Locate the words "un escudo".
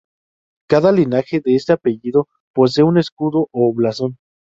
2.83-3.49